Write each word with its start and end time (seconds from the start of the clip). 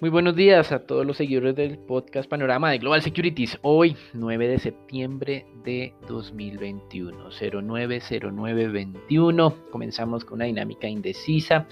Muy 0.00 0.10
buenos 0.10 0.36
días 0.36 0.70
a 0.70 0.86
todos 0.86 1.04
los 1.04 1.16
seguidores 1.16 1.56
del 1.56 1.76
podcast 1.76 2.30
Panorama 2.30 2.70
de 2.70 2.78
Global 2.78 3.02
Securities. 3.02 3.58
Hoy, 3.62 3.96
9 4.12 4.46
de 4.46 4.60
septiembre 4.60 5.44
de 5.64 5.92
2021, 6.06 7.30
090921. 7.32 9.54
Comenzamos 9.72 10.24
con 10.24 10.36
una 10.36 10.44
dinámica 10.44 10.86
indecisa. 10.86 11.66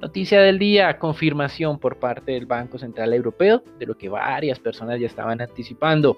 Noticia 0.00 0.40
del 0.40 0.60
día, 0.60 1.00
confirmación 1.00 1.80
por 1.80 1.98
parte 1.98 2.30
del 2.30 2.46
Banco 2.46 2.78
Central 2.78 3.12
Europeo 3.12 3.64
de 3.80 3.86
lo 3.86 3.98
que 3.98 4.08
varias 4.08 4.60
personas 4.60 5.00
ya 5.00 5.08
estaban 5.08 5.40
anticipando 5.40 6.16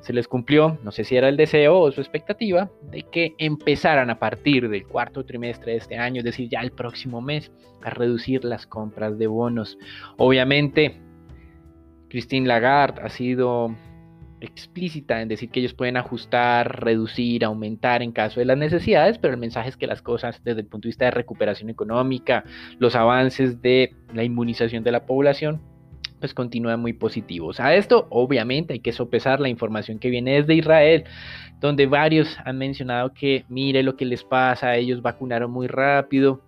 se 0.00 0.12
les 0.12 0.28
cumplió, 0.28 0.78
no 0.82 0.90
sé 0.90 1.04
si 1.04 1.16
era 1.16 1.28
el 1.28 1.36
deseo 1.36 1.78
o 1.80 1.90
su 1.90 2.00
expectativa, 2.00 2.70
de 2.90 3.02
que 3.02 3.34
empezaran 3.38 4.10
a 4.10 4.18
partir 4.18 4.68
del 4.68 4.86
cuarto 4.86 5.24
trimestre 5.24 5.72
de 5.72 5.78
este 5.78 5.96
año, 5.96 6.18
es 6.18 6.24
decir, 6.24 6.48
ya 6.48 6.60
el 6.60 6.72
próximo 6.72 7.20
mes, 7.20 7.50
a 7.82 7.90
reducir 7.90 8.44
las 8.44 8.66
compras 8.66 9.18
de 9.18 9.26
bonos. 9.26 9.78
Obviamente, 10.16 11.00
Christine 12.08 12.46
Lagarde 12.46 13.02
ha 13.02 13.08
sido 13.08 13.74
explícita 14.40 15.22
en 15.22 15.28
decir 15.28 15.50
que 15.50 15.60
ellos 15.60 15.74
pueden 15.74 15.96
ajustar, 15.96 16.84
reducir, 16.84 17.44
aumentar 17.44 18.02
en 18.02 18.12
caso 18.12 18.40
de 18.40 18.46
las 18.46 18.58
necesidades, 18.58 19.18
pero 19.18 19.34
el 19.34 19.40
mensaje 19.40 19.70
es 19.70 19.76
que 19.76 19.86
las 19.86 20.02
cosas 20.02 20.42
desde 20.44 20.60
el 20.60 20.66
punto 20.66 20.86
de 20.86 20.90
vista 20.90 21.06
de 21.06 21.10
recuperación 21.12 21.70
económica, 21.70 22.44
los 22.78 22.94
avances 22.94 23.62
de 23.62 23.94
la 24.12 24.22
inmunización 24.22 24.84
de 24.84 24.92
la 24.92 25.06
población, 25.06 25.62
pues 26.24 26.32
continúan 26.32 26.80
muy 26.80 26.94
positivos. 26.94 27.60
A 27.60 27.74
esto 27.74 28.06
obviamente 28.08 28.72
hay 28.72 28.80
que 28.80 28.92
sopesar 28.92 29.40
la 29.40 29.50
información 29.50 29.98
que 29.98 30.08
viene 30.08 30.40
desde 30.40 30.54
Israel, 30.54 31.04
donde 31.60 31.84
varios 31.84 32.38
han 32.46 32.56
mencionado 32.56 33.12
que 33.12 33.44
mire 33.50 33.82
lo 33.82 33.94
que 33.94 34.06
les 34.06 34.24
pasa, 34.24 34.74
ellos 34.74 35.02
vacunaron 35.02 35.50
muy 35.50 35.66
rápido, 35.66 36.40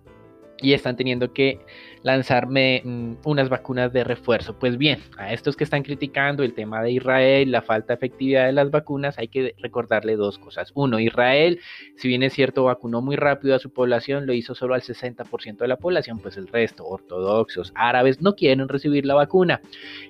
y 0.61 0.73
están 0.73 0.95
teniendo 0.95 1.33
que 1.33 1.59
lanzarme 2.03 2.81
mm, 2.83 3.13
unas 3.25 3.49
vacunas 3.49 3.91
de 3.93 4.03
refuerzo. 4.03 4.57
Pues 4.57 4.77
bien, 4.77 4.99
a 5.17 5.33
estos 5.33 5.55
que 5.55 5.63
están 5.63 5.83
criticando 5.83 6.43
el 6.43 6.53
tema 6.53 6.81
de 6.81 6.91
Israel, 6.91 7.51
la 7.51 7.61
falta 7.61 7.93
de 7.93 7.95
efectividad 7.95 8.45
de 8.45 8.53
las 8.53 8.71
vacunas, 8.71 9.17
hay 9.17 9.27
que 9.27 9.55
recordarle 9.59 10.15
dos 10.15 10.39
cosas. 10.39 10.71
Uno, 10.73 10.99
Israel, 10.99 11.59
si 11.95 12.07
bien 12.07 12.23
es 12.23 12.33
cierto, 12.33 12.63
vacunó 12.63 13.01
muy 13.01 13.15
rápido 13.15 13.55
a 13.55 13.59
su 13.59 13.71
población, 13.71 14.25
lo 14.25 14.33
hizo 14.33 14.55
solo 14.55 14.73
al 14.73 14.81
60% 14.81 15.57
de 15.57 15.67
la 15.67 15.77
población, 15.77 16.19
pues 16.19 16.37
el 16.37 16.47
resto, 16.47 16.85
ortodoxos, 16.85 17.71
árabes, 17.75 18.21
no 18.21 18.35
quieren 18.35 18.67
recibir 18.67 19.05
la 19.05 19.15
vacuna. 19.15 19.61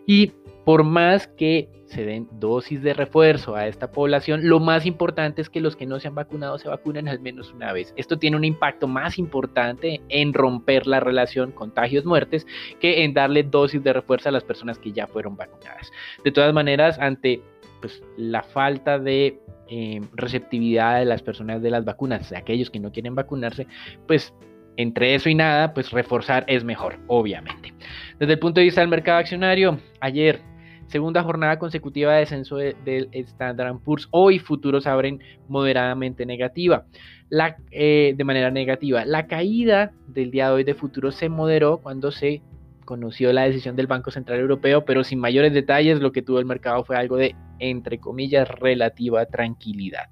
Y 0.06 0.34
por 0.68 0.84
más 0.84 1.28
que 1.28 1.70
se 1.86 2.04
den 2.04 2.28
dosis 2.30 2.84
de 2.84 2.94
refuerzo 2.94 3.56
a 3.56 3.68
esta 3.68 3.90
población, 3.90 4.50
lo 4.50 4.60
más 4.60 4.86
importante 4.86 5.42
es 5.42 5.50
que 5.50 5.62
los 5.62 5.78
que 5.78 5.86
no 5.86 5.98
se 5.98 6.10
han 6.10 6.16
vacunado 6.16 6.58
se 6.60 6.68
vacunen 6.68 7.08
al 7.08 7.22
menos 7.22 7.54
una 7.54 7.72
vez. 7.72 7.94
Esto 7.96 8.20
tiene 8.20 8.36
un 8.36 8.44
impacto 8.44 8.86
más 8.86 9.18
importante 9.18 10.02
en 10.10 10.34
romper 10.34 10.86
la 10.86 11.00
relación 11.00 11.54
contagios-muertes 11.54 12.45
que 12.82 13.06
en 13.06 13.14
darle 13.14 13.44
dosis 13.44 13.82
de 13.82 13.94
refuerzo 13.94 14.28
a 14.28 14.34
las 14.34 14.44
personas 14.44 14.78
que 14.78 14.92
ya 14.92 15.08
fueron 15.08 15.38
vacunadas. 15.38 15.90
De 16.26 16.34
todas 16.34 16.54
maneras, 16.54 16.99
ante 16.99 17.42
pues, 17.80 18.04
la 18.17 18.44
falta 18.44 18.99
de 18.99 19.39
eh, 19.70 20.02
receptividad 20.16 20.99
de 20.99 21.05
las 21.05 21.22
personas 21.22 21.61
de 21.61 21.72
las 21.72 21.86
vacunas, 21.86 22.34
aquellos 22.34 22.70
que 22.70 22.82
no 22.82 22.92
quieren 22.92 23.16
vacunarse, 23.16 23.67
pues 24.05 24.34
entre 24.76 25.16
eso 25.16 25.30
y 25.30 25.36
nada, 25.36 25.73
pues 25.73 25.92
reforzar 25.92 26.44
es 26.48 26.66
mejor, 26.66 26.99
obviamente. 27.08 27.73
Desde 28.20 28.34
el 28.34 28.39
punto 28.39 28.60
de 28.60 28.66
vista 28.66 28.82
del 28.82 28.89
mercado 28.89 29.20
accionario, 29.20 29.80
ayer 30.02 30.42
Segunda 30.87 31.21
jornada 31.21 31.59
consecutiva 31.59 32.14
de 32.14 32.20
descenso 32.20 32.55
del 32.55 33.09
Standard 33.11 33.77
Poor's. 33.80 34.08
Hoy 34.11 34.39
futuros 34.39 34.87
abren 34.87 35.21
moderadamente 35.49 36.25
negativa. 36.25 36.86
La, 37.30 37.58
eh, 37.71 38.14
de 38.15 38.23
manera 38.23 38.52
negativa. 38.52 39.03
La 39.03 39.27
caída 39.27 39.92
del 40.08 40.31
día 40.31 40.48
de 40.48 40.53
hoy 40.53 40.64
de 40.64 40.73
futuros 40.73 41.15
se 41.15 41.27
moderó 41.27 41.80
cuando 41.80 42.11
se 42.11 42.42
conoció 42.86 43.33
la 43.33 43.43
decisión 43.43 43.75
del 43.75 43.87
Banco 43.87 44.11
Central 44.11 44.39
Europeo, 44.39 44.86
pero 44.86 45.03
sin 45.03 45.20
mayores 45.20 45.53
detalles, 45.53 45.99
lo 45.99 46.14
que 46.14 46.21
tuvo 46.21 46.39
el 46.39 46.45
mercado 46.45 46.86
fue 46.86 46.95
algo 46.95 47.17
de, 47.17 47.36
entre 47.59 47.99
comillas, 47.99 48.48
relativa 48.48 49.25
tranquilidad. 49.25 50.09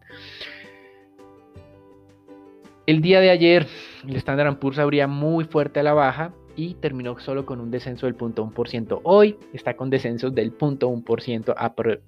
El 2.85 3.01
día 3.01 3.21
de 3.21 3.29
ayer, 3.31 3.65
el 4.05 4.15
Standard 4.17 4.59
Poor's 4.59 4.77
abría 4.77 5.07
muy 5.07 5.45
fuerte 5.45 5.79
a 5.79 5.83
la 5.83 5.93
baja, 5.93 6.33
y 6.55 6.75
terminó 6.75 7.17
solo 7.19 7.45
con 7.45 7.59
un 7.59 7.71
descenso 7.71 8.05
del 8.05 8.17
0.1%. 8.17 9.01
Hoy 9.03 9.37
está 9.53 9.75
con 9.75 9.89
descensos 9.89 10.33
del 10.33 10.57
0.1% 10.57 11.99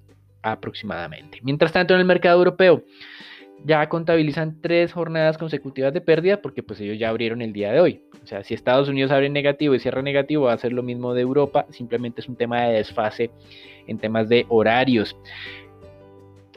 aproximadamente. 0.42 1.38
Mientras 1.42 1.72
tanto, 1.72 1.94
en 1.94 2.00
el 2.00 2.06
mercado 2.06 2.38
europeo 2.38 2.84
ya 3.64 3.88
contabilizan 3.88 4.60
tres 4.60 4.92
jornadas 4.92 5.36
consecutivas 5.36 5.92
de 5.92 6.00
pérdida 6.00 6.40
porque 6.40 6.62
pues 6.62 6.80
ellos 6.80 6.98
ya 6.98 7.08
abrieron 7.08 7.42
el 7.42 7.52
día 7.52 7.72
de 7.72 7.80
hoy. 7.80 8.02
O 8.22 8.26
sea, 8.26 8.44
si 8.44 8.54
Estados 8.54 8.88
Unidos 8.88 9.10
abre 9.10 9.28
negativo 9.30 9.74
y 9.74 9.80
cierra 9.80 10.02
negativo, 10.02 10.44
va 10.44 10.52
a 10.52 10.58
ser 10.58 10.72
lo 10.72 10.82
mismo 10.82 11.14
de 11.14 11.22
Europa. 11.22 11.66
Simplemente 11.70 12.20
es 12.20 12.28
un 12.28 12.36
tema 12.36 12.62
de 12.62 12.74
desfase 12.74 13.30
en 13.86 13.98
temas 13.98 14.28
de 14.28 14.46
horarios. 14.48 15.16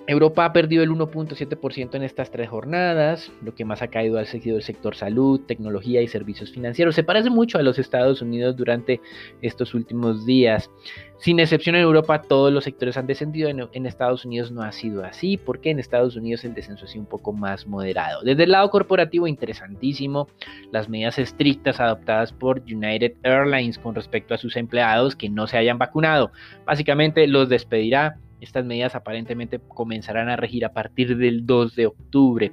Europa 0.08 0.46
ha 0.46 0.54
perdido 0.54 0.84
el 0.84 0.90
1.7% 0.90 1.96
en 1.96 2.04
estas 2.04 2.32
tres 2.32 2.50
jornadas, 2.50 3.32
lo 3.44 3.54
que 3.54 3.66
más 3.66 3.82
ha 3.82 3.88
caído 3.88 4.18
ha 4.18 4.26
sido 4.26 4.58
el 4.58 4.64
sector 4.64 4.96
salud, 4.96 5.42
tecnología 5.48 6.02
y 6.02 6.08
servicios 6.08 6.52
financieros. 6.52 6.96
Se 6.96 7.04
parece 7.04 7.30
mucho 7.30 7.60
a 7.60 7.62
los 7.62 7.78
Estados 7.78 8.22
Unidos 8.22 8.56
durante 8.58 9.00
estos 9.42 9.74
últimos 9.74 10.26
días. 10.26 10.70
Sin 11.18 11.40
excepción 11.40 11.76
en 11.76 11.84
Europa, 11.84 12.24
todos 12.24 12.52
los 12.52 12.64
sectores 12.64 12.98
han 12.98 13.06
descendido. 13.06 13.48
En, 13.50 13.86
Estados 13.86 14.26
Unidos 14.26 14.52
no 14.52 14.64
ha 14.64 14.72
sido 14.72 15.04
así, 15.04 15.38
porque 15.38 15.70
en 15.70 15.80
Estados 15.80 16.16
Unidos 16.16 16.44
el 16.46 16.56
descenso 16.56 16.86
ha 16.86 16.88
sido 16.88 17.04
un 17.04 17.10
poco 17.10 17.32
más 17.32 17.68
moderado. 17.68 18.24
Desde 18.24 18.46
el 18.46 18.52
lado 18.52 18.72
corporativo, 18.72 19.28
interesantísimo, 19.28 20.28
las 20.72 20.90
medidas 20.90 21.20
estrictas 21.20 21.80
adoptadas 21.80 22.34
por 22.34 22.62
United 22.62 23.14
Airlines 23.22 23.78
con 23.78 23.94
respecto 23.94 24.34
a 24.34 24.40
sus 24.40 24.56
empleados 24.56 25.16
que 25.16 25.30
no 25.30 25.46
se 25.46 25.58
hayan 25.58 25.78
vacunado. 25.78 26.32
Básicamente 26.66 27.28
los 27.28 27.50
despedirá 27.50 28.18
estas 28.42 28.66
medidas 28.66 28.96
aparentemente 28.96 29.60
comenzarán 29.60 30.30
a 30.30 30.36
regir 30.36 30.66
a 30.66 30.74
partir 30.74 31.18
del 31.18 31.46
2 31.46 31.76
de 31.76 31.86
octubre. 31.86 32.52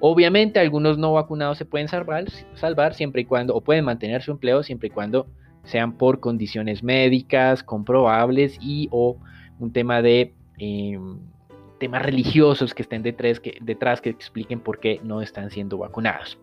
Obviamente 0.00 0.58
algunos 0.58 0.98
no 0.98 1.12
vacunados 1.12 1.58
se 1.58 1.64
pueden 1.64 1.88
salvar, 1.88 2.24
salvar 2.54 2.94
siempre 2.94 3.22
y 3.22 3.24
cuando, 3.24 3.54
o 3.54 3.60
pueden 3.60 3.84
mantener 3.84 4.22
su 4.22 4.32
empleo 4.32 4.62
siempre 4.62 4.88
y 4.88 4.90
cuando 4.90 5.26
sean 5.64 5.96
por 5.96 6.20
condiciones 6.20 6.82
médicas 6.82 7.62
comprobables 7.62 8.58
y 8.60 8.88
o 8.90 9.18
un 9.58 9.72
tema 9.72 10.02
de... 10.02 10.34
Em, 10.58 11.18
temas 11.78 12.02
religiosos 12.02 12.74
que 12.74 12.82
estén 12.82 13.02
detrás 13.02 13.40
que, 14.00 14.10
expliquen 14.10 14.60
por 14.60 14.80
qué 14.80 15.00
no 15.02 15.22
están 15.22 15.50
siendo 15.50 15.78
vacunados. 15.78 16.38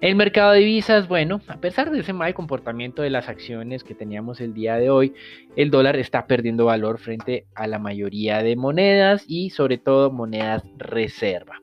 El 0.00 0.16
mercado 0.16 0.52
de 0.52 0.60
divisas, 0.60 1.08
bueno, 1.08 1.40
a 1.48 1.58
pesar 1.58 1.90
de 1.90 2.00
ese 2.00 2.12
mal 2.12 2.34
comportamiento 2.34 3.02
de 3.02 3.10
las 3.10 3.28
acciones 3.28 3.84
que 3.84 3.94
teníamos 3.94 4.40
el 4.40 4.54
día 4.54 4.76
de 4.76 4.90
hoy, 4.90 5.14
el 5.56 5.70
dólar 5.70 5.96
está 5.96 6.26
perdiendo 6.26 6.66
valor 6.66 6.98
frente 6.98 7.46
a 7.54 7.66
la 7.66 7.78
mayoría 7.78 8.42
de 8.42 8.56
monedas 8.56 9.24
y 9.26 9.50
sobre 9.50 9.78
todo 9.78 10.10
monedas 10.10 10.62
reserva. 10.76 11.62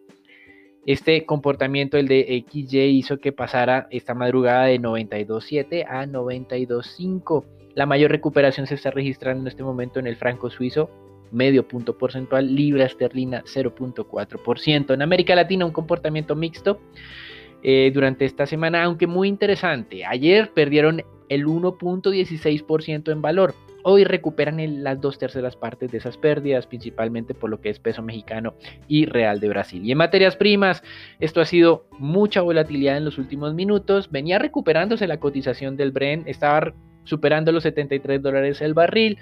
Este 0.86 1.25
comportamiento, 1.25 1.97
el 1.97 2.07
de 2.07 2.46
XY, 2.50 2.80
hizo 2.86 3.19
que 3.19 3.31
pasara 3.31 3.88
esta 3.91 4.16
madrugada 4.16 4.66
de 4.66 4.80
92.7 4.80 5.86
a 5.88 6.06
92.5. 6.06 7.45
La 7.75 7.86
mayor 7.86 8.12
recuperación 8.12 8.66
se 8.66 8.75
está 8.75 8.89
registrando 8.89 9.44
en 9.44 9.48
este 9.48 9.63
momento 9.63 10.00
en 10.00 10.07
el 10.07 10.16
franco 10.16 10.50
suizo, 10.50 10.89
medio 11.31 11.68
punto 11.68 11.98
porcentual, 11.98 12.54
libra 12.54 12.86
esterlina 12.86 13.44
0.4%. 13.44 14.94
En 14.94 15.02
América 15.02 15.36
Latina 15.36 15.66
un 15.66 15.72
comportamiento 15.72 16.36
mixto 16.36 16.80
eh, 17.62 17.92
durante 17.94 18.26
esta 18.26 18.46
semana, 18.46 18.84
aunque 18.84 19.08
muy 19.08 19.28
interesante. 19.28 20.06
Ayer 20.06 20.52
perdieron 20.54 21.04
el 21.30 21.46
1.16% 21.46 23.12
en 23.12 23.22
valor. 23.22 23.54
Hoy 23.84 24.04
recuperan 24.04 24.84
las 24.84 25.00
dos 25.00 25.18
terceras 25.18 25.56
partes 25.56 25.92
de 25.92 26.00
esas 26.00 26.18
pérdidas, 26.18 26.68
principalmente 26.68 27.34
por 27.34 27.50
lo 27.50 27.62
que 27.62 27.70
es 27.70 27.80
peso 27.80 28.02
mexicano 28.02 28.56
y 28.88 29.06
real 29.06 29.40
de 29.40 29.48
Brasil. 29.48 29.86
Y 29.86 29.92
en 29.92 29.98
materias 29.98 30.36
primas, 30.36 30.84
esto 31.20 31.40
ha 31.40 31.46
sido 31.46 31.86
mucha 31.98 32.42
volatilidad 32.42 32.98
en 32.98 33.06
los 33.06 33.18
últimos 33.18 33.54
minutos. 33.54 34.12
Venía 34.12 34.38
recuperándose 34.38 35.08
la 35.08 35.20
cotización 35.20 35.78
del 35.78 35.92
Bren, 35.92 36.24
estaba 36.26 36.74
superando 37.06 37.52
los 37.52 37.64
73 37.64 38.22
dólares 38.22 38.62
el 38.62 38.74
barril, 38.74 39.18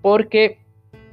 porque 0.00 0.58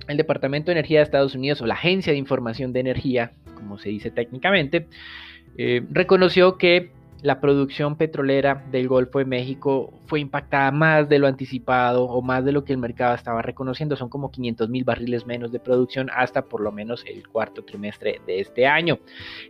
el 0.09 0.17
Departamento 0.17 0.67
de 0.67 0.73
Energía 0.73 0.99
de 0.99 1.03
Estados 1.03 1.35
Unidos 1.35 1.61
o 1.61 1.65
la 1.65 1.75
Agencia 1.75 2.11
de 2.11 2.19
Información 2.19 2.73
de 2.73 2.79
Energía, 2.79 3.31
como 3.53 3.77
se 3.77 3.89
dice 3.89 4.11
técnicamente, 4.11 4.87
eh, 5.57 5.85
reconoció 5.91 6.57
que 6.57 6.91
la 7.21 7.41
producción 7.41 7.97
petrolera 7.97 8.63
del 8.71 8.87
Golfo 8.87 9.19
de 9.19 9.25
México 9.25 9.93
fue 10.05 10.21
impactada 10.21 10.71
más 10.71 11.09
de 11.09 11.19
lo 11.19 11.27
anticipado 11.27 12.05
o 12.05 12.21
más 12.21 12.45
de 12.45 12.53
lo 12.53 12.63
que 12.63 12.71
el 12.71 12.79
mercado 12.79 13.13
estaba 13.13 13.41
reconociendo. 13.41 13.97
Son 13.97 14.09
como 14.09 14.31
500 14.31 14.69
mil 14.69 14.85
barriles 14.85 15.25
menos 15.25 15.51
de 15.51 15.59
producción 15.59 16.09
hasta 16.15 16.45
por 16.45 16.61
lo 16.61 16.71
menos 16.71 17.03
el 17.05 17.27
cuarto 17.27 17.63
trimestre 17.63 18.21
de 18.25 18.39
este 18.39 18.65
año. 18.65 18.99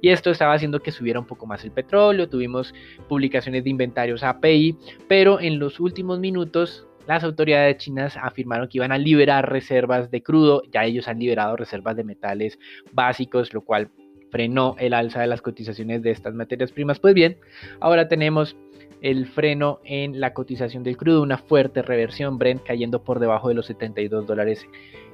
Y 0.02 0.10
esto 0.10 0.32
estaba 0.32 0.54
haciendo 0.54 0.80
que 0.80 0.92
subiera 0.92 1.20
un 1.20 1.28
poco 1.28 1.46
más 1.46 1.64
el 1.64 1.72
petróleo. 1.72 2.28
Tuvimos 2.28 2.74
publicaciones 3.08 3.64
de 3.64 3.70
inventarios 3.70 4.24
API, 4.24 4.76
pero 5.08 5.40
en 5.40 5.60
los 5.60 5.80
últimos 5.80 6.20
minutos 6.20 6.89
las 7.10 7.24
autoridades 7.24 7.78
chinas 7.78 8.16
afirmaron 8.22 8.68
que 8.68 8.78
iban 8.78 8.92
a 8.92 8.98
liberar 9.00 9.52
reservas 9.52 10.12
de 10.12 10.22
crudo, 10.22 10.62
ya 10.72 10.86
ellos 10.86 11.08
han 11.08 11.18
liberado 11.18 11.56
reservas 11.56 11.96
de 11.96 12.04
metales 12.04 12.60
básicos, 12.92 13.52
lo 13.52 13.62
cual 13.62 13.90
frenó 14.30 14.76
el 14.78 14.94
alza 14.94 15.22
de 15.22 15.26
las 15.26 15.42
cotizaciones 15.42 16.04
de 16.04 16.12
estas 16.12 16.36
materias 16.36 16.72
primas. 16.72 17.00
Pues 17.00 17.16
bien, 17.16 17.40
ahora 17.80 18.08
tenemos 18.08 18.56
el 19.02 19.26
freno 19.26 19.80
en 19.86 20.20
la 20.20 20.36
cotización 20.36 20.84
del 20.84 20.98
crudo, 20.98 21.24
una 21.24 21.40
fuerte 21.40 21.82
reversión, 21.82 22.38
Brent 22.38 22.62
cayendo 22.62 23.04
por 23.04 23.20
debajo 23.20 23.48
de 23.48 23.56
los 23.56 23.66
72 23.66 24.28
dólares 24.28 24.68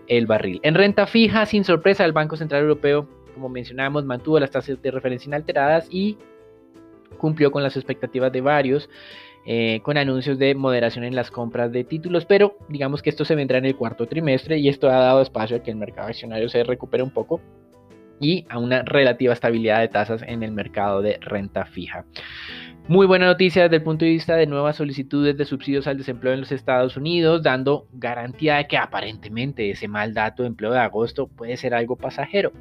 el 0.08 0.26
barril. 0.26 0.60
En 0.64 0.76
renta 0.76 1.08
fija, 1.08 1.46
sin 1.46 1.64
sorpresa, 1.64 2.04
el 2.04 2.12
Banco 2.12 2.36
Central 2.36 2.64
Europeo, 2.64 3.08
como 3.36 3.48
mencionamos, 3.48 4.04
mantuvo 4.04 4.38
las 4.38 4.52
tasas 4.52 4.82
de 4.82 4.92
referencia 4.92 5.30
inalteradas 5.30 5.88
y 5.90 6.18
cumplió 7.20 7.54
con 7.54 7.64
las 7.64 7.78
expectativas 7.78 8.34
de 8.34 8.42
varios. 8.42 8.90
Eh, 9.48 9.82
con 9.84 9.98
anuncios 9.98 10.40
de 10.40 10.56
moderación 10.56 11.04
en 11.04 11.14
las 11.14 11.30
compras 11.30 11.72
de 11.72 11.84
títulos, 11.84 12.26
pero 12.26 12.58
digamos 12.68 13.04
que 13.04 13.12
esto 13.12 13.26
se 13.26 13.36
vendrá 13.36 13.60
en 13.60 13.66
el 13.66 13.76
cuarto 13.76 14.08
trimestre 14.08 14.58
y 14.58 14.70
esto 14.70 14.90
ha 14.90 14.96
dado 14.96 15.22
espacio 15.22 15.58
a 15.58 15.60
que 15.62 15.70
el 15.70 15.78
mercado 15.78 16.08
accionario 16.08 16.50
se 16.50 16.64
recupere 16.64 17.04
un 17.04 17.12
poco 17.12 17.42
y 18.20 18.46
a 18.50 18.58
una 18.58 18.82
relativa 18.82 19.34
estabilidad 19.34 19.82
de 19.82 19.88
tasas 19.88 20.24
en 20.24 20.42
el 20.42 20.52
mercado 20.52 21.04
de 21.04 21.20
renta 21.22 21.66
fija. 21.66 22.06
Muy 22.88 23.08
buena 23.08 23.26
noticia 23.26 23.64
desde 23.64 23.78
el 23.78 23.84
punto 23.84 24.06
de 24.06 24.12
vista 24.12 24.36
de 24.36 24.46
nuevas 24.46 24.76
solicitudes 24.76 25.38
de 25.38 25.46
subsidios 25.46 25.88
al 25.88 25.98
desempleo 25.98 26.34
en 26.34 26.42
los 26.42 26.52
Estados 26.52 26.98
Unidos, 26.98 27.42
dando 27.42 27.88
garantía 27.94 28.58
de 28.58 28.68
que 28.68 28.78
aparentemente 28.78 29.70
ese 29.72 29.88
mal 29.88 30.14
dato 30.14 30.44
de 30.44 30.50
empleo 30.50 30.72
de 30.72 30.80
agosto 30.80 31.28
puede 31.28 31.58
ser 31.58 31.74
algo 31.74 31.96
pasajero. 31.96 32.52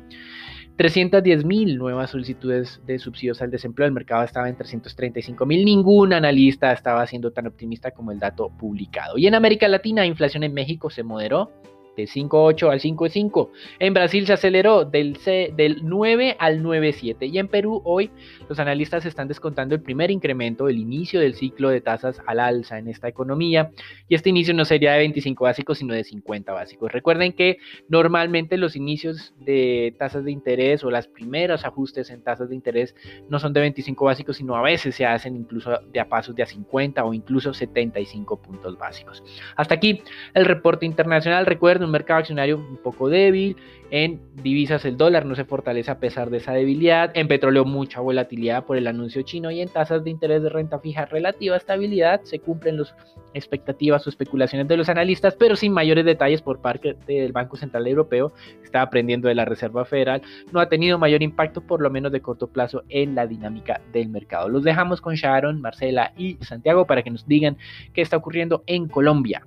310 0.77 1.45
mil 1.45 1.79
nuevas 1.79 2.11
solicitudes 2.11 2.81
de 2.85 2.99
subsidios 2.99 3.41
al 3.41 3.51
desempleo, 3.51 3.87
el 3.87 3.93
mercado 3.93 4.25
estaba 4.25 4.49
en 4.49 4.57
335 4.57 5.47
mil, 5.47 5.65
ningún 5.65 6.13
analista 6.13 6.73
estaba 6.73 7.07
siendo 7.07 7.31
tan 7.31 7.47
optimista 7.47 7.93
como 7.93 8.11
el 8.11 8.19
dato 8.19 8.51
publicado. 8.51 9.17
Y 9.17 9.27
en 9.27 9.35
América 9.35 9.69
Latina, 9.69 10.05
inflación 10.05 10.43
en 10.43 10.53
México 10.53 10.91
se 10.91 11.05
moderó 11.05 11.53
de 11.97 12.05
5.8 12.05 12.71
al 12.71 12.81
5.5. 12.81 13.51
En 13.79 13.95
Brasil 13.95 14.27
se 14.27 14.33
aceleró 14.33 14.85
del, 14.85 15.17
C, 15.17 15.53
del 15.57 15.81
9 15.83 16.37
al 16.39 16.63
9.7 16.63 17.31
y 17.31 17.39
en 17.39 17.49
Perú 17.49 17.83
hoy 17.85 18.11
los 18.49 18.59
analistas 18.59 19.07
están 19.07 19.29
descontando 19.29 19.75
el 19.75 19.83
primer 19.83 20.11
incremento, 20.11 20.69
el 20.69 20.79
inicio 20.79 21.21
del 21.21 21.35
ciclo 21.35 21.71
de 21.71 21.81
tasas 21.81 22.21
al 22.27 22.41
alza 22.41 22.79
en 22.79 22.89
esta 22.89 23.09
economía 23.09 23.71
y 24.09 24.15
este 24.15 24.31
inicio 24.31 24.55
no 24.55 24.65
sería 24.65 24.93
de 24.93 24.99
25 24.99 25.45
básicos 25.45 25.79
sino 25.79 25.95
de 25.95 26.05
50 26.05 26.53
básicos. 26.53 26.93
Recuerden 26.93 27.33
que 27.33 27.59
normalmente 27.89 28.57
los 28.57 28.77
inicios 28.77 29.35
de 29.41 29.95
tasas 29.99 30.25
de 30.25 30.33
interés 30.33 30.85
o 30.85 30.91
las 30.91 31.09
primeros 31.09 31.65
ajustes 31.65 32.11
en 32.11 32.23
tasas 32.23 32.49
de 32.49 32.55
interés 32.55 32.95
no 33.29 33.39
son 33.39 33.53
de 33.53 33.61
25 33.61 34.05
básicos 34.05 34.37
sino 34.37 34.57
a 34.57 34.63
veces 34.63 34.95
se 34.95 35.07
hacen 35.07 35.37
incluso 35.37 35.79
de 35.93 36.01
a 36.01 36.09
pasos 36.09 36.35
de 36.35 36.43
a 36.43 36.47
50 36.47 37.05
o 37.05 37.15
incluso 37.15 37.53
75 37.53 38.41
puntos 38.41 38.79
básicos. 38.79 39.23
Hasta 39.57 39.75
aquí 39.75 40.03
el 40.35 40.45
reporte 40.45 40.87
internacional. 40.87 41.47
Recuerden 41.47 41.84
un 41.85 41.91
mercado 41.91 42.21
accionario 42.21 42.57
un 42.57 42.77
poco 42.77 43.09
débil, 43.09 43.57
en 43.91 44.21
divisas 44.43 44.85
el 44.85 44.97
dólar 44.97 45.25
no 45.25 45.35
se 45.35 45.45
fortalece 45.45 45.91
a 45.91 46.01
pesar 46.01 46.31
de 46.31 46.39
esa 46.39 46.53
debilidad, 46.53 47.13
en 47.15 47.29
petróleo 47.29 47.65
mucha 47.65 48.01
volatilidad 48.01 48.65
por 48.65 48.77
el 48.77 48.87
anuncio 48.87 49.23
chino 49.23 49.51
y 49.51 49.61
en 49.61 49.69
tasas 49.69 50.03
de 50.03 50.11
interés 50.11 50.43
de 50.43 50.49
renta 50.49 50.81
fija 50.81 51.05
relativa 51.05 51.57
estabilidad, 51.57 52.21
se 52.23 52.41
cumplen 52.41 52.79
las 52.79 52.95
expectativas 53.35 54.07
o 54.07 54.11
especulaciones 54.11 54.67
de 54.69 54.77
los 54.77 54.89
analistas, 54.89 55.37
pero 55.37 55.55
sin 55.55 55.73
mayores 55.73 56.05
detalles 56.05 56.43
por 56.43 56.61
parte 56.61 56.97
del 57.07 57.33
Banco 57.33 57.57
Central 57.57 57.87
Europeo, 57.87 58.33
está 58.63 58.83
aprendiendo 58.83 59.29
de 59.29 59.35
la 59.35 59.45
Reserva 59.45 59.85
Federal, 59.85 60.23
no 60.51 60.61
ha 60.61 60.69
tenido 60.69 60.99
mayor 60.99 61.23
impacto 61.23 61.61
por 61.61 61.81
lo 61.81 61.91
menos 61.91 62.11
de 62.11 62.21
corto 62.21 62.49
plazo 62.49 62.83
en 62.89 63.15
la 63.15 63.27
dinámica 63.27 63.81
del 63.93 64.09
mercado. 64.09 64.49
Los 64.49 64.65
dejamos 64.65 65.01
con 65.01 65.15
Sharon, 65.15 65.61
Marcela 65.61 66.13
y 66.17 66.37
Santiago 66.41 66.87
para 66.87 67.03
que 67.03 67.11
nos 67.11 67.29
digan 67.29 67.57
qué 67.93 68.03
está 68.03 68.17
ocurriendo 68.17 68.65
en 68.67 68.89
Colombia. 68.89 69.47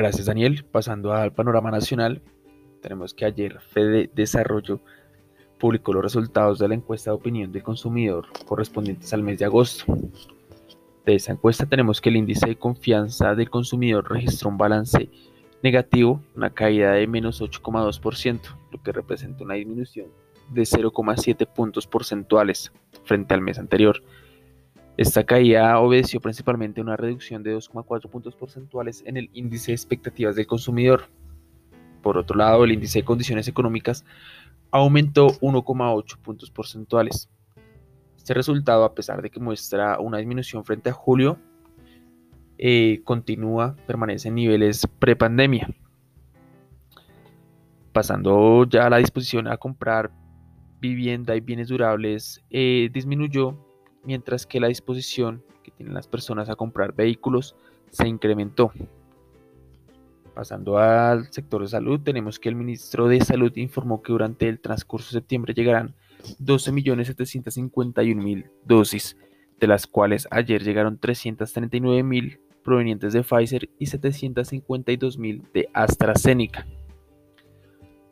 Gracias 0.00 0.24
Daniel. 0.24 0.64
Pasando 0.64 1.12
al 1.12 1.34
panorama 1.34 1.70
nacional, 1.70 2.22
tenemos 2.80 3.12
que 3.12 3.26
ayer 3.26 3.60
Fede 3.60 4.10
Desarrollo 4.14 4.80
publicó 5.58 5.92
los 5.92 6.02
resultados 6.02 6.58
de 6.58 6.68
la 6.68 6.74
encuesta 6.74 7.10
de 7.10 7.16
opinión 7.16 7.52
del 7.52 7.62
consumidor 7.62 8.26
correspondientes 8.46 9.12
al 9.12 9.22
mes 9.22 9.38
de 9.38 9.44
agosto. 9.44 9.84
De 11.04 11.16
esa 11.16 11.32
encuesta 11.32 11.66
tenemos 11.66 12.00
que 12.00 12.08
el 12.08 12.16
índice 12.16 12.46
de 12.46 12.56
confianza 12.56 13.34
del 13.34 13.50
consumidor 13.50 14.10
registró 14.10 14.48
un 14.48 14.56
balance 14.56 15.10
negativo, 15.62 16.22
una 16.34 16.48
caída 16.48 16.92
de 16.92 17.06
menos 17.06 17.42
8,2%, 17.42 18.40
lo 18.72 18.82
que 18.82 18.92
representa 18.92 19.44
una 19.44 19.56
disminución 19.56 20.06
de 20.48 20.62
0,7 20.62 21.46
puntos 21.46 21.86
porcentuales 21.86 22.72
frente 23.04 23.34
al 23.34 23.42
mes 23.42 23.58
anterior. 23.58 24.02
Esta 24.96 25.24
caída 25.24 25.78
obedeció 25.78 26.20
principalmente 26.20 26.80
a 26.80 26.84
una 26.84 26.96
reducción 26.96 27.42
de 27.42 27.56
2,4 27.56 28.10
puntos 28.10 28.34
porcentuales 28.34 29.02
en 29.06 29.16
el 29.16 29.30
índice 29.32 29.70
de 29.70 29.76
expectativas 29.76 30.36
del 30.36 30.46
consumidor. 30.46 31.04
Por 32.02 32.18
otro 32.18 32.36
lado, 32.36 32.64
el 32.64 32.72
índice 32.72 33.00
de 33.00 33.04
condiciones 33.04 33.48
económicas 33.48 34.04
aumentó 34.70 35.28
1,8 35.40 36.18
puntos 36.18 36.50
porcentuales. 36.50 37.28
Este 38.16 38.34
resultado, 38.34 38.84
a 38.84 38.94
pesar 38.94 39.22
de 39.22 39.30
que 39.30 39.40
muestra 39.40 39.98
una 39.98 40.18
disminución 40.18 40.64
frente 40.64 40.90
a 40.90 40.92
julio, 40.92 41.38
eh, 42.58 43.00
continúa, 43.04 43.76
permanece 43.86 44.28
en 44.28 44.34
niveles 44.34 44.86
prepandemia. 44.98 45.70
Pasando 47.92 48.64
ya 48.64 48.86
a 48.86 48.90
la 48.90 48.98
disposición 48.98 49.48
a 49.48 49.56
comprar 49.56 50.10
vivienda 50.78 51.34
y 51.34 51.40
bienes 51.40 51.68
durables, 51.68 52.42
eh, 52.50 52.90
disminuyó 52.92 53.58
mientras 54.04 54.46
que 54.46 54.60
la 54.60 54.68
disposición 54.68 55.42
que 55.62 55.70
tienen 55.70 55.94
las 55.94 56.06
personas 56.06 56.48
a 56.48 56.56
comprar 56.56 56.94
vehículos 56.94 57.56
se 57.90 58.08
incrementó. 58.08 58.72
Pasando 60.34 60.78
al 60.78 61.30
sector 61.32 61.62
de 61.62 61.68
salud, 61.68 62.00
tenemos 62.00 62.38
que 62.38 62.48
el 62.48 62.54
ministro 62.54 63.08
de 63.08 63.20
Salud 63.20 63.52
informó 63.56 64.00
que 64.00 64.12
durante 64.12 64.48
el 64.48 64.60
transcurso 64.60 65.08
de 65.08 65.20
septiembre 65.20 65.54
llegarán 65.54 65.96
12.751.000 66.40 68.48
dosis, 68.64 69.16
de 69.58 69.66
las 69.66 69.86
cuales 69.86 70.28
ayer 70.30 70.62
llegaron 70.62 71.00
339.000 71.00 72.38
provenientes 72.62 73.12
de 73.12 73.22
Pfizer 73.22 73.68
y 73.78 73.84
752.000 73.86 75.52
de 75.52 75.68
AstraZeneca. 75.74 76.66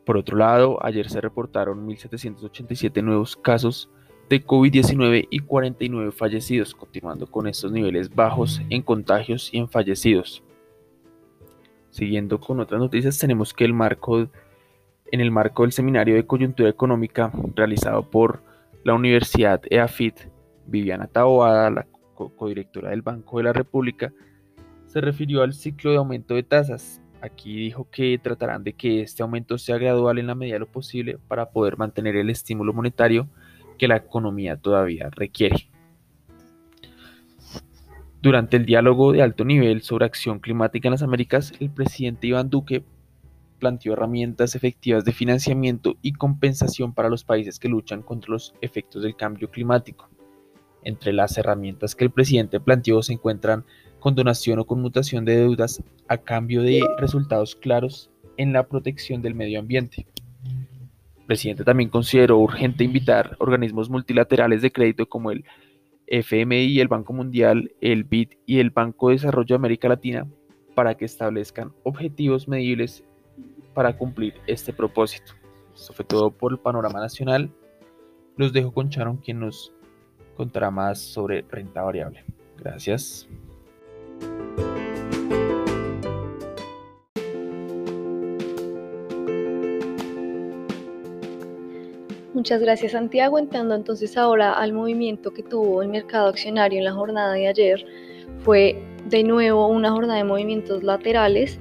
Por 0.05 0.17
otro 0.17 0.37
lado, 0.37 0.85
ayer 0.85 1.09
se 1.09 1.21
reportaron 1.21 1.87
1.787 1.87 3.03
nuevos 3.03 3.35
casos 3.35 3.89
de 4.29 4.45
COVID-19 4.45 5.27
y 5.31 5.39
49 5.39 6.11
fallecidos, 6.11 6.75
continuando 6.75 7.25
con 7.25 7.47
estos 7.47 7.71
niveles 7.71 8.13
bajos 8.13 8.61
en 8.69 8.83
contagios 8.83 9.49
y 9.51 9.57
en 9.57 9.67
fallecidos. 9.67 10.43
Siguiendo 11.89 12.39
con 12.39 12.59
otras 12.59 12.79
noticias, 12.79 13.17
tenemos 13.17 13.55
que 13.55 13.65
el 13.65 13.73
marco, 13.73 14.29
en 15.11 15.19
el 15.19 15.31
marco 15.31 15.63
del 15.63 15.71
seminario 15.71 16.13
de 16.13 16.27
coyuntura 16.27 16.69
económica 16.69 17.31
realizado 17.55 18.03
por 18.07 18.43
la 18.83 18.93
Universidad 18.93 19.61
EAFIT, 19.67 20.29
Viviana 20.67 21.07
Taboada, 21.07 21.71
la 21.71 21.87
codirectora 22.13 22.91
del 22.91 23.01
Banco 23.01 23.37
de 23.37 23.45
la 23.45 23.53
República, 23.53 24.13
se 24.85 25.01
refirió 25.01 25.41
al 25.41 25.53
ciclo 25.53 25.89
de 25.89 25.97
aumento 25.97 26.35
de 26.35 26.43
tasas. 26.43 27.01
Aquí 27.21 27.55
dijo 27.55 27.87
que 27.89 28.19
tratarán 28.21 28.63
de 28.63 28.73
que 28.73 29.01
este 29.01 29.23
aumento 29.23 29.57
sea 29.57 29.79
gradual 29.79 30.19
en 30.19 30.27
la 30.27 30.35
medida 30.35 30.53
de 30.53 30.59
lo 30.59 30.71
posible 30.71 31.17
para 31.27 31.49
poder 31.49 31.77
mantener 31.77 32.15
el 32.15 32.29
estímulo 32.29 32.73
monetario 32.73 33.27
que 33.79 33.87
la 33.87 33.95
economía 33.95 34.57
todavía 34.57 35.09
requiere. 35.09 35.69
Durante 38.21 38.57
el 38.57 38.65
diálogo 38.65 39.13
de 39.13 39.21
alto 39.21 39.45
nivel 39.45 39.81
sobre 39.81 40.05
acción 40.05 40.39
climática 40.39 40.89
en 40.89 40.91
las 40.91 41.01
Américas, 41.01 41.53
el 41.59 41.71
presidente 41.71 42.27
Iván 42.27 42.49
Duque 42.49 42.83
planteó 43.59 43.93
herramientas 43.93 44.55
efectivas 44.55 45.05
de 45.05 45.13
financiamiento 45.13 45.95
y 46.01 46.13
compensación 46.13 46.93
para 46.93 47.09
los 47.09 47.23
países 47.23 47.59
que 47.59 47.69
luchan 47.69 48.01
contra 48.01 48.31
los 48.31 48.53
efectos 48.61 49.03
del 49.03 49.15
cambio 49.15 49.49
climático. 49.49 50.09
Entre 50.83 51.13
las 51.13 51.37
herramientas 51.37 51.95
que 51.95 52.03
el 52.03 52.11
presidente 52.11 52.59
planteó 52.59 53.01
se 53.01 53.13
encuentran 53.13 53.65
condonación 53.99 54.59
o 54.59 54.65
conmutación 54.65 55.23
de 55.23 55.37
deudas 55.37 55.81
a 56.07 56.17
cambio 56.17 56.61
de 56.61 56.81
resultados 56.97 57.55
claros 57.55 58.09
en 58.37 58.53
la 58.53 58.67
protección 58.67 59.21
del 59.21 59.35
medio 59.35 59.59
ambiente 59.59 60.05
presidente 61.29 61.63
también 61.63 61.91
consideró 61.91 62.39
urgente 62.39 62.83
invitar 62.83 63.37
organismos 63.37 63.87
multilaterales 63.87 64.63
de 64.63 64.71
crédito 64.71 65.07
como 65.07 65.29
el 65.29 65.45
FMI, 66.07 66.79
el 66.79 66.87
Banco 66.87 67.13
Mundial, 67.13 67.71
el 67.81 68.03
BID 68.03 68.29
y 68.47 68.59
el 68.59 68.71
Banco 68.71 69.09
de 69.09 69.17
Desarrollo 69.17 69.49
de 69.49 69.55
América 69.55 69.87
Latina 69.87 70.25
para 70.73 70.95
que 70.95 71.05
establezcan 71.05 71.71
objetivos 71.83 72.47
medibles 72.47 73.03
para 73.75 73.95
cumplir 73.95 74.33
este 74.47 74.73
propósito. 74.73 75.33
Esto 75.75 75.93
fue 75.93 76.03
todo 76.03 76.31
por 76.31 76.51
el 76.51 76.57
panorama 76.57 76.99
nacional. 76.99 77.51
Los 78.35 78.51
dejo 78.51 78.71
con 78.71 78.89
Sharon, 78.89 79.17
quien 79.17 79.39
nos 79.39 79.71
contará 80.35 80.71
más 80.71 80.99
sobre 80.99 81.43
renta 81.43 81.83
variable. 81.83 82.25
Gracias. 82.57 83.29
Muchas 92.39 92.61
gracias 92.61 92.93
Santiago. 92.93 93.37
Entrando 93.37 93.75
entonces 93.75 94.15
ahora 94.15 94.53
al 94.53 94.71
movimiento 94.71 95.33
que 95.33 95.43
tuvo 95.43 95.81
el 95.81 95.89
mercado 95.89 96.29
accionario 96.29 96.79
en 96.79 96.85
la 96.85 96.93
jornada 96.93 97.33
de 97.33 97.49
ayer, 97.49 97.85
fue 98.45 98.81
de 99.09 99.25
nuevo 99.25 99.67
una 99.67 99.91
jornada 99.91 100.19
de 100.19 100.23
movimientos 100.23 100.81
laterales 100.81 101.59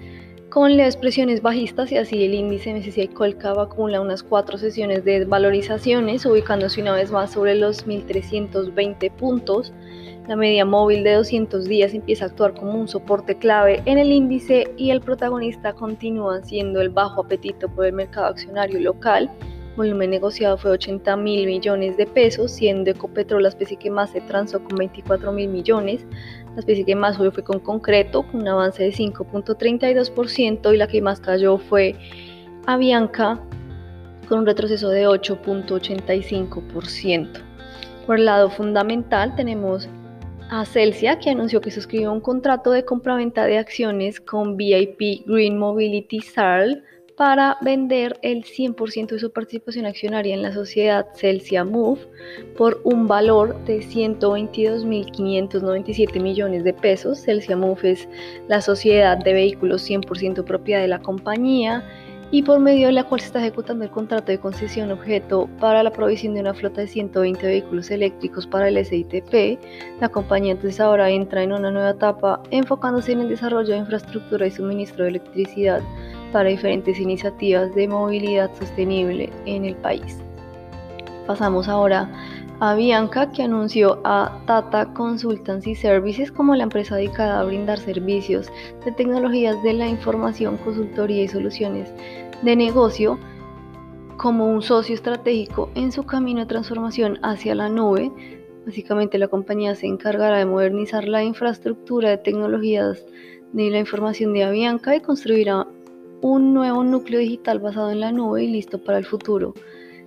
con 0.51 0.77
leves 0.77 0.97
presiones 0.97 1.43
bajistas 1.43 1.91
y 1.91 1.97
así 1.97 2.23
el 2.23 2.33
índice 2.33 2.73
MSCI 2.73 3.09
Colcap 3.09 3.59
acumula 3.59 4.01
unas 4.01 4.23
cuatro 4.23 4.57
sesiones 4.57 5.05
de 5.05 5.19
desvalorizaciones, 5.19 6.25
ubicándose 6.25 6.81
una 6.81 6.93
vez 6.93 7.11
más 7.11 7.33
sobre 7.33 7.57
los 7.57 7.85
1.320 7.85 9.11
puntos. 9.11 9.73
La 10.29 10.37
media 10.37 10.65
móvil 10.65 11.03
de 11.03 11.15
200 11.15 11.65
días 11.65 11.93
empieza 11.93 12.27
a 12.27 12.29
actuar 12.29 12.55
como 12.55 12.79
un 12.79 12.87
soporte 12.87 13.37
clave 13.37 13.83
en 13.87 13.99
el 13.99 14.13
índice 14.13 14.73
y 14.77 14.93
el 14.93 15.01
protagonista 15.01 15.73
continúa 15.73 16.41
siendo 16.45 16.81
el 16.81 16.91
bajo 16.91 17.23
apetito 17.23 17.69
por 17.69 17.87
el 17.87 17.95
mercado 17.95 18.27
accionario 18.27 18.79
local 18.79 19.29
volumen 19.79 20.11
negociado 20.11 20.59
fue 20.59 20.73
80 20.73 21.17
mil 21.17 21.47
millones 21.47 21.97
de 21.97 22.07
pesos, 22.07 22.51
siendo 22.51 22.91
Ecopetrol 22.91 23.45
la 23.45 23.49
especie 23.49 23.79
que 23.79 23.91
más 23.91 24.11
se 24.11 24.21
transó 24.21 24.63
con 24.63 24.77
24 24.77 25.33
mil 25.33 25.49
millones. 25.49 26.05
La 26.55 26.61
especie 26.61 26.85
que 26.85 26.95
más 26.95 27.17
subió 27.17 27.33
fue 27.33 27.45
con 27.45 27.61
Concreto, 27.61 28.25
con 28.25 28.43
un 28.43 28.49
avance 28.49 28.83
de 28.83 28.93
5.32%, 28.93 30.75
y 30.75 30.77
la 30.77 30.89
que 30.89 31.01
más 31.01 31.21
cayó 31.21 31.57
fue 31.57 31.95
Avianca, 32.67 33.41
con 34.29 34.41
un 34.41 34.47
retroceso 34.47 34.91
de 34.91 35.09
8.85%. 35.09 37.29
Por 38.05 38.19
el 38.19 38.27
lado 38.27 38.51
fundamental 38.51 39.35
tenemos 39.37 39.89
a 40.51 40.65
Celsia, 40.65 41.19
que 41.19 41.29
anunció 41.31 41.61
que 41.61 41.71
suscribió 41.71 42.11
un 42.13 42.21
contrato 42.21 42.73
de 42.73 42.85
compraventa 42.85 43.47
de 43.47 43.59
acciones 43.59 44.21
con 44.21 44.57
VIP 44.57 45.25
Green 45.27 45.59
Mobility 45.59 46.21
SARL 46.21 46.83
para 47.19 47.59
vender 47.61 48.19
el 48.23 48.45
100% 48.45 49.09
de 49.09 49.19
su 49.19 49.31
participación 49.33 49.85
accionaria 49.87 50.35
en 50.35 50.43
la 50.43 50.53
sociedad 50.53 51.09
Celsia 51.17 51.65
Move 51.65 51.99
por 52.57 52.81
un 52.85 53.09
valor 53.09 53.57
de 53.65 53.81
122.597 53.81 56.23
millones 56.23 56.63
de 56.63 56.73
pesos. 56.73 57.19
Celsia 57.19 57.57
Move 57.57 57.91
es 57.91 58.09
la 58.47 58.61
sociedad 58.61 59.19
de 59.19 59.33
vehículos 59.33 59.91
100% 59.91 60.45
propiedad 60.45 60.81
de 60.81 60.87
la 60.87 61.01
compañía 61.01 61.85
y 62.31 62.43
por 62.43 62.61
medio 62.61 62.87
de 62.87 62.93
la 62.93 63.03
cual 63.03 63.21
se 63.21 63.27
está 63.27 63.41
ejecutando 63.41 63.85
el 63.85 63.91
contrato 63.91 64.31
de 64.31 64.39
concesión 64.39 64.93
objeto 64.93 65.49
para 65.59 65.83
la 65.83 65.91
provisión 65.91 66.35
de 66.35 66.41
una 66.41 66.55
flota 66.55 66.83
de 66.83 66.87
120 66.87 67.45
vehículos 67.45 67.91
eléctricos 67.91 68.47
para 68.47 68.69
el 68.69 68.85
SITP. 68.85 69.59
La 70.01 70.09
compañía 70.09 70.53
entonces 70.53 70.79
ahora 70.79 71.11
entra 71.11 71.43
en 71.43 71.53
una 71.53 71.73
nueva 71.73 71.91
etapa 71.91 72.41
enfocándose 72.53 73.11
en 73.11 73.23
el 73.23 73.29
desarrollo 73.29 73.73
de 73.73 73.79
infraestructura 73.79 74.47
y 74.47 74.53
suministro 74.53 75.03
de 75.03 75.11
electricidad 75.11 75.83
para 76.33 76.49
diferentes 76.49 76.99
iniciativas 76.99 77.75
de 77.75 77.89
movilidad 77.89 78.51
sostenible 78.55 79.31
en 79.47 79.65
el 79.65 79.77
país. 79.77 80.19
Pasamos 81.27 81.69
ahora 81.69 82.11
a 82.61 82.75
Bianca, 82.75 83.31
que 83.31 83.43
anunció 83.43 84.01
a 84.05 84.41
Tata 84.47 84.93
Consultancy 84.93 85.75
Services 85.75 86.33
como 86.33 86.57
la 86.57 86.65
empresa 86.65 86.97
dedicada 86.97 87.41
a 87.41 87.45
brindar 87.45 87.79
servicios 87.79 88.51
de 88.85 88.93
tecnologías 88.93 89.63
de 89.63 89.75
la 89.75 89.87
información, 89.87 90.57
consultoría 90.57 91.23
y 91.23 91.29
soluciones 91.29 91.93
de 92.43 92.57
negocio 92.57 93.19
como 94.17 94.47
un 94.47 94.63
socio 94.63 94.97
estratégico 94.97 95.71
en 95.77 95.93
su 95.93 96.03
camino 96.03 96.41
de 96.41 96.47
transformación 96.47 97.19
hacia 97.23 97.55
la 97.55 97.69
nube. 97.69 98.11
Básicamente 98.67 99.19
la 99.19 99.29
compañía 99.29 99.77
se 99.77 99.87
encargará 99.87 100.39
de 100.39 100.47
modernizar 100.47 101.07
la 101.07 101.23
infraestructura 101.23 102.11
de 102.11 102.19
tecnologías 102.19 103.07
de 103.53 103.71
la 103.71 103.79
información 103.79 104.33
de 104.33 104.45
Avianca 104.45 104.97
y 104.97 105.01
construirá 105.01 105.67
un 106.21 106.53
nuevo 106.53 106.83
núcleo 106.83 107.21
digital 107.21 107.61
basado 107.61 107.91
en 107.91 108.01
la 108.01 108.13
nube 108.13 108.45
y 108.45 108.49
listo 108.49 108.83
para 108.83 108.99
el 108.99 109.05
futuro 109.05 109.55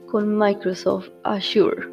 con 0.08 0.38
Microsoft 0.38 1.10
Azure. 1.24 1.88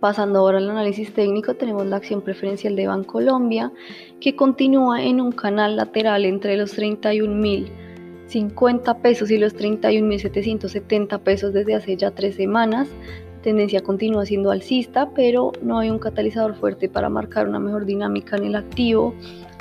Pasando 0.00 0.40
ahora 0.40 0.58
al 0.58 0.68
análisis 0.68 1.14
técnico, 1.14 1.54
tenemos 1.54 1.86
la 1.86 1.96
acción 1.96 2.20
preferencial 2.20 2.76
de 2.76 2.86
Bancolombia 2.86 3.72
que 4.20 4.36
continúa 4.36 5.02
en 5.02 5.22
un 5.22 5.32
canal 5.32 5.76
lateral 5.76 6.26
entre 6.26 6.58
los 6.58 6.78
31.050 6.78 9.00
pesos 9.00 9.30
y 9.30 9.38
los 9.38 9.56
31.770 9.56 11.18
pesos 11.20 11.54
desde 11.54 11.74
hace 11.74 11.96
ya 11.96 12.10
tres 12.10 12.34
semanas. 12.34 12.88
La 13.36 13.42
tendencia 13.42 13.82
continúa 13.82 14.26
siendo 14.26 14.50
alcista, 14.50 15.08
pero 15.14 15.52
no 15.62 15.78
hay 15.78 15.88
un 15.88 15.98
catalizador 15.98 16.56
fuerte 16.56 16.90
para 16.90 17.08
marcar 17.08 17.48
una 17.48 17.58
mejor 17.58 17.86
dinámica 17.86 18.36
en 18.36 18.44
el 18.44 18.56
activo 18.56 19.14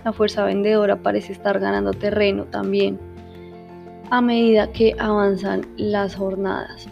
la 0.06 0.14
fuerza 0.14 0.46
vendedora 0.46 1.02
parece 1.02 1.34
estar 1.34 1.60
ganando 1.60 1.92
terreno 1.92 2.46
también 2.46 3.00
a 4.12 4.22
medida 4.22 4.72
que 4.72 4.96
avanzan 5.00 5.66
las 5.78 6.16
jornadas. 6.16 6.88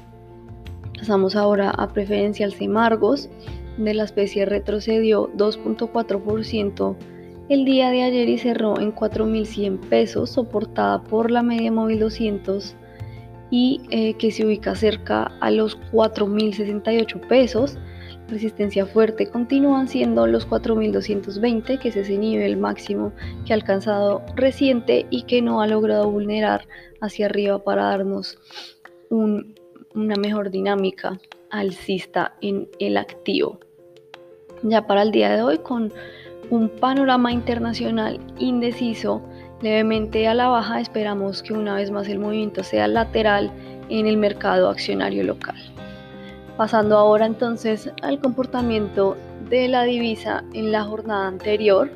Pasamos 0.98 1.36
ahora 1.36 1.70
a 1.70 1.90
preferencial 1.90 2.52
Semargos, 2.54 3.30
de 3.78 3.94
la 3.94 4.04
especie 4.04 4.46
retrocedió 4.46 5.30
2.4% 5.38 6.96
el 7.50 7.66
día 7.66 7.92
de 7.92 8.04
ayer 8.04 8.30
y 8.30 8.38
cerró 8.40 8.80
en 8.80 8.96
4.100 8.96 9.80
pesos, 9.90 10.32
soportada 10.32 11.04
por 11.04 11.30
la 11.30 11.44
media 11.44 11.72
móvil 11.72 12.00
200 12.00 12.76
y 13.52 13.82
eh, 13.92 14.16
que 14.16 14.32
se 14.32 14.46
ubica 14.46 14.74
cerca 14.74 15.32
a 15.40 15.52
los 15.52 15.80
4.068 15.92 17.28
pesos. 17.28 17.78
Resistencia 18.30 18.86
fuerte 18.86 19.28
continúan 19.28 19.88
siendo 19.88 20.26
los 20.28 20.48
4.220, 20.48 21.78
que 21.80 21.90
es 21.90 21.96
ese 21.96 22.18
nivel 22.18 22.58
máximo 22.58 23.12
que 23.46 23.54
ha 23.54 23.56
alcanzado 23.56 24.24
reciente 24.36 25.06
y 25.10 25.24
que 25.24 25.42
no 25.42 25.62
ha 25.62 25.68
logrado 25.68 26.10
vulnerar 26.10 26.68
hacia 27.02 27.26
arriba 27.26 27.64
para 27.64 27.84
darnos 27.84 28.40
una 29.10 30.16
mejor 30.16 30.50
dinámica 30.50 31.20
alcista 31.52 32.34
en 32.42 32.68
el 32.80 32.98
activo. 32.98 33.60
Ya 34.64 34.88
para 34.88 35.02
el 35.02 35.12
día 35.12 35.36
de 35.36 35.42
hoy 35.44 35.58
con 35.58 35.92
un 36.50 36.70
panorama 36.70 37.32
internacional 37.32 38.20
indeciso, 38.40 39.22
levemente 39.62 40.28
a 40.28 40.34
la 40.34 40.48
baja, 40.48 40.80
esperamos 40.80 41.44
que 41.44 41.54
una 41.54 41.76
vez 41.76 41.92
más 41.92 42.08
el 42.08 42.20
movimiento 42.20 42.64
sea 42.64 42.88
lateral 42.88 43.52
en 43.90 44.08
el 44.08 44.18
mercado 44.18 44.70
accionario 44.70 45.24
local. 45.24 45.73
Pasando 46.58 46.98
ahora 46.98 47.26
entonces 47.26 47.92
al 48.04 48.20
comportamiento 48.20 49.18
de 49.50 49.68
la 49.68 49.84
divisa 49.84 50.44
en 50.54 50.72
la 50.72 50.84
jornada 50.84 51.28
anterior, 51.28 51.90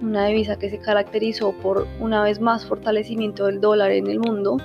una 0.00 0.26
divisa 0.26 0.58
que 0.58 0.70
se 0.70 0.78
caracterizó 0.78 1.52
por 1.52 1.86
una 2.00 2.22
vez 2.22 2.40
más 2.40 2.64
fortalecimiento 2.64 3.46
del 3.46 3.60
dólar 3.60 3.90
en 3.90 4.06
el 4.06 4.18
mundo 4.18 4.56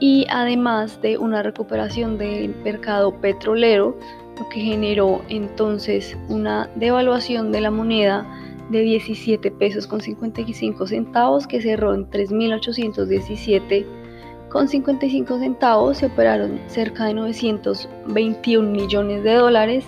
y 0.00 0.26
además 0.30 1.00
de 1.02 1.18
una 1.18 1.42
recuperación 1.42 2.18
del 2.18 2.54
mercado 2.64 3.12
petrolero, 3.20 3.96
lo 4.38 4.48
que 4.48 4.60
generó 4.60 5.22
entonces 5.28 6.16
una 6.28 6.68
devaluación 6.76 7.52
de 7.52 7.60
la 7.60 7.70
moneda 7.70 8.26
de 8.70 8.80
17 8.80 9.50
pesos 9.52 9.86
con 9.86 10.00
55 10.00 10.86
centavos 10.86 11.46
que 11.46 11.60
cerró 11.62 11.94
en 11.94 12.08
3.817 12.10 13.97
con 14.48 14.68
55 14.68 15.38
centavos 15.38 15.98
se 15.98 16.06
operaron 16.06 16.60
cerca 16.68 17.04
de 17.04 17.14
921 17.14 18.70
millones 18.70 19.22
de 19.22 19.34
dólares 19.34 19.84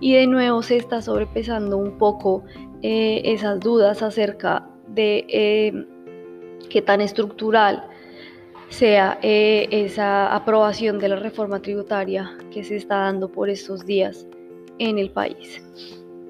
y 0.00 0.14
de 0.14 0.26
nuevo 0.26 0.62
se 0.62 0.76
está 0.76 1.00
sobrepesando 1.00 1.78
un 1.78 1.96
poco 1.98 2.42
eh, 2.82 3.22
esas 3.24 3.60
dudas 3.60 4.02
acerca 4.02 4.68
de 4.88 5.24
eh, 5.28 5.86
qué 6.68 6.82
tan 6.82 7.00
estructural 7.00 7.88
sea 8.68 9.18
eh, 9.22 9.68
esa 9.70 10.34
aprobación 10.34 10.98
de 10.98 11.08
la 11.10 11.16
reforma 11.16 11.60
tributaria 11.60 12.36
que 12.50 12.64
se 12.64 12.76
está 12.76 12.96
dando 12.96 13.28
por 13.30 13.50
estos 13.50 13.86
días 13.86 14.26
en 14.78 14.98
el 14.98 15.10
país. 15.10 15.62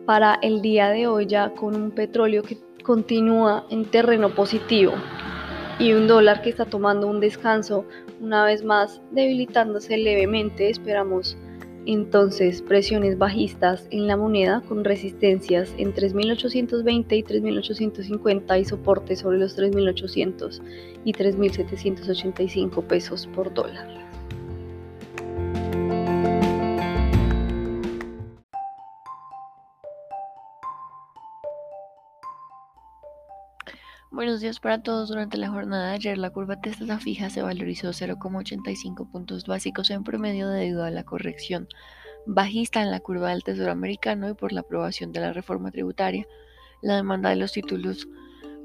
Para 0.04 0.34
el 0.42 0.60
día 0.60 0.90
de 0.90 1.06
hoy 1.06 1.26
ya 1.26 1.50
con 1.54 1.74
un 1.74 1.90
petróleo 1.92 2.42
que 2.42 2.58
continúa 2.82 3.64
en 3.70 3.84
terreno 3.84 4.28
positivo, 4.34 4.92
y 5.78 5.92
un 5.92 6.06
dólar 6.06 6.42
que 6.42 6.50
está 6.50 6.64
tomando 6.64 7.06
un 7.06 7.20
descanso 7.20 7.84
una 8.20 8.44
vez 8.44 8.64
más 8.64 9.00
debilitándose 9.10 9.96
levemente. 9.96 10.70
Esperamos 10.70 11.36
entonces 11.86 12.62
presiones 12.62 13.18
bajistas 13.18 13.88
en 13.90 14.06
la 14.06 14.16
moneda 14.16 14.62
con 14.68 14.84
resistencias 14.84 15.74
en 15.78 15.92
3.820 15.92 17.16
y 17.16 17.22
3.850 17.24 18.60
y 18.60 18.64
soporte 18.64 19.16
sobre 19.16 19.38
los 19.38 19.58
3.800 19.58 20.60
y 21.04 21.12
3.785 21.12 22.86
pesos 22.86 23.28
por 23.34 23.52
dólar. 23.52 24.01
Buenos 34.22 34.40
días 34.40 34.60
para 34.60 34.80
todos. 34.80 35.08
Durante 35.08 35.36
la 35.36 35.50
jornada 35.50 35.88
de 35.88 35.94
ayer, 35.94 36.16
la 36.16 36.30
curva 36.30 36.60
tasa 36.60 37.00
fija 37.00 37.28
se 37.28 37.42
valorizó 37.42 37.88
0,85 37.88 39.10
puntos 39.10 39.46
básicos 39.46 39.90
en 39.90 40.04
promedio 40.04 40.48
debido 40.48 40.84
a 40.84 40.92
la 40.92 41.02
corrección 41.02 41.66
bajista 42.24 42.82
en 42.82 42.92
la 42.92 43.00
curva 43.00 43.30
del 43.30 43.42
Tesoro 43.42 43.72
americano 43.72 44.28
y 44.28 44.34
por 44.34 44.52
la 44.52 44.60
aprobación 44.60 45.10
de 45.10 45.18
la 45.18 45.32
reforma 45.32 45.72
tributaria. 45.72 46.24
La 46.82 46.94
demanda 46.94 47.30
de 47.30 47.36
los 47.36 47.50
títulos 47.50 48.06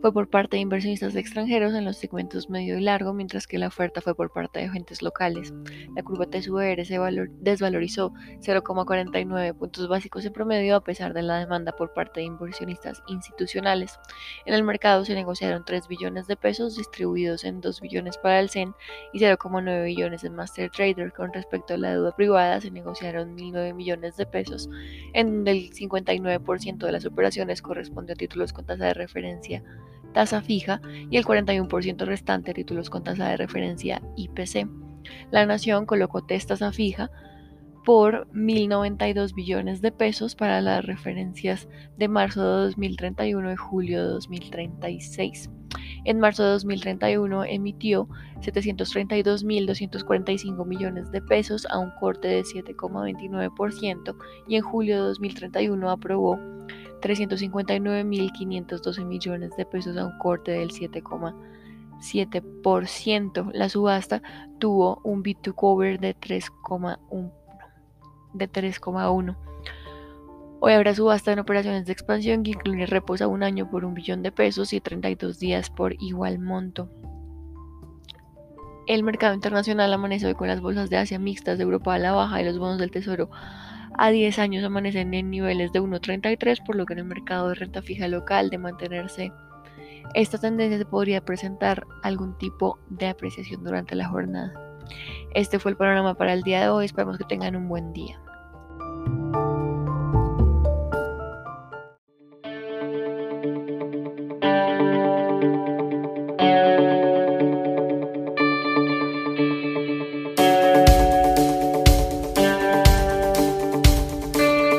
fue 0.02 0.14
por 0.14 0.30
parte 0.30 0.58
de 0.58 0.62
inversionistas 0.62 1.16
extranjeros 1.16 1.74
en 1.74 1.86
los 1.86 1.98
segmentos 1.98 2.50
medio 2.50 2.78
y 2.78 2.82
largo, 2.82 3.14
mientras 3.14 3.48
que 3.48 3.58
la 3.58 3.68
oferta 3.68 4.02
fue 4.02 4.16
por 4.16 4.32
parte 4.32 4.60
de 4.60 4.66
agentes 4.66 5.02
locales. 5.02 5.54
La 5.96 6.04
curva 6.04 6.28
TSUR 6.28 6.86
se 6.86 7.00
desvalorizó 7.40 8.14
0,49 8.42 9.54
puntos 9.56 9.88
básicos 9.88 10.26
en 10.26 10.34
promedio 10.34 10.76
a 10.76 10.84
pesar 10.84 11.14
de 11.14 11.24
la 11.24 11.40
demanda 11.40 11.72
por 11.72 11.94
parte 11.94 12.20
de 12.20 12.28
inversionistas 12.28 13.02
institucionales. 13.08 14.00
En 14.46 14.54
el 14.54 14.64
mercado 14.64 15.04
se 15.04 15.16
negociaron 15.16 15.66
3 15.66 15.88
billones 15.88 16.28
de 16.28 16.36
pesos 16.36 16.78
distribuidos 16.78 17.44
en 17.44 17.62
2 17.62 17.82
billones 17.82 18.18
para 18.18 18.40
el 18.40 18.50
CEN 18.50 18.74
y 19.14 19.20
0,9 19.20 19.84
billones 19.84 20.24
en 20.24 20.36
Master 20.36 20.70
Trader. 20.70 21.12
Con 21.12 21.34
respecto 21.34 21.74
a 21.74 21.78
la 21.78 21.92
deuda 21.92 22.16
privada 22.16 22.62
se 22.62 22.70
negociaron 22.70 23.36
1.009 23.36 23.74
millones 23.74 24.18
de 24.18 24.26
pesos, 24.26 24.70
en 25.14 25.28
donde 25.28 25.52
el 25.52 25.72
59% 25.72 26.78
de 26.78 26.92
las 26.92 27.06
operaciones 27.06 27.62
corresponde 27.62 28.14
a 28.14 28.16
títulos 28.16 28.54
con 28.54 28.66
tasa 28.66 28.86
de 28.86 28.94
referencia 28.94 29.64
tasa 30.14 30.42
fija 30.42 30.82
y 31.10 31.18
el 31.18 31.26
41% 31.26 32.06
restante 32.06 32.54
títulos 32.54 32.90
con 32.90 33.04
tasa 33.04 33.30
de 33.30 33.38
referencia 33.38 34.02
IPC. 34.16 34.68
La 35.32 35.46
Nación 35.46 35.86
colocó 35.86 36.24
tasa 36.24 36.72
fija 36.72 37.12
por 37.86 38.28
1.092 38.34 39.34
billones 39.34 39.82
de 39.82 39.92
pesos 39.92 40.36
para 40.36 40.60
las 40.60 40.86
referencias 40.86 41.70
de 41.98 42.10
marzo 42.10 42.42
de 42.42 42.66
2031 42.66 43.54
y 43.54 43.56
julio 43.56 44.04
de 44.04 44.10
2036. 44.10 45.50
En 46.06 46.20
marzo 46.20 46.44
de 46.44 46.52
2031 46.52 47.46
emitió 47.46 48.08
732.245 48.42 50.64
millones 50.66 51.12
de 51.12 51.22
pesos 51.22 51.66
a 51.70 51.80
un 51.80 51.92
corte 52.00 52.28
de 52.28 52.44
7,29% 52.44 54.16
y 54.48 54.56
en 54.56 54.62
julio 54.62 54.96
de 54.96 55.02
2031 55.02 55.90
aprobó 55.90 56.38
359.512 57.02 59.06
millones 59.06 59.52
de 59.58 59.66
pesos 59.66 59.98
a 59.98 60.06
un 60.06 60.18
corte 60.20 60.52
del 60.52 60.70
7,7%. 60.72 63.52
La 63.54 63.70
subasta 63.70 64.22
tuvo 64.60 65.02
un 65.04 65.24
bit 65.24 65.42
to 65.42 65.56
cover 65.56 66.00
de 66.00 66.16
3,1 66.16 67.32
de 68.34 68.52
3,1. 68.52 69.36
Hoy 70.60 70.74
habrá 70.74 70.96
subasta 70.96 71.32
en 71.32 71.40
operaciones 71.40 71.86
de 71.86 71.94
expansión 71.94 72.44
que 72.44 72.52
incluye 72.52 72.86
repos 72.86 73.22
a 73.22 73.28
un 73.28 73.44
año 73.44 73.70
por 73.70 73.86
un 73.86 73.94
billón 73.94 74.24
de 74.24 74.32
pesos 74.32 74.74
y 74.74 74.82
32 74.82 75.40
días 75.40 75.70
por 75.70 75.94
igual 76.02 76.40
monto. 76.40 76.90
El 78.88 79.04
mercado 79.04 79.34
internacional 79.34 79.94
amanece 79.94 80.28
hoy 80.28 80.34
con 80.34 80.48
las 80.48 80.62
bolsas 80.62 80.90
de 80.90 80.98
Asia 80.98 81.20
mixtas, 81.20 81.58
de 81.58 81.64
Europa 81.64 81.94
a 81.94 82.00
la 82.00 82.14
baja 82.14 82.42
y 82.42 82.46
los 82.46 82.58
bonos 82.58 82.80
del 82.80 82.92
Tesoro 82.92 83.30
a 84.00 84.10
10 84.10 84.40
años 84.40 84.64
amanecen 84.64 85.14
en 85.14 85.30
niveles 85.30 85.72
de 85.72 85.82
1.33, 85.82 86.64
por 86.66 86.76
lo 86.76 86.86
que 86.86 86.94
en 86.94 87.00
el 87.00 87.06
mercado 87.06 87.50
de 87.50 87.56
renta 87.56 87.82
fija 87.82 88.08
local 88.08 88.50
de 88.50 88.58
mantenerse 88.58 89.32
esta 90.14 90.38
tendencia 90.38 90.78
se 90.78 90.86
podría 90.86 91.24
presentar 91.24 91.86
algún 92.04 92.38
tipo 92.38 92.80
de 92.90 93.08
apreciación 93.08 93.64
durante 93.64 93.96
la 93.96 94.08
jornada. 94.08 94.54
Este 95.34 95.60
fue 95.60 95.72
el 95.72 95.78
panorama 95.78 96.16
para 96.16 96.34
el 96.34 96.44
día 96.44 96.62
de 96.62 96.70
hoy, 96.70 96.86
esperamos 96.86 97.18
que 97.18 97.26
tengan 97.26 97.56
un 97.56 97.68
buen 97.68 97.94
día. 97.94 98.20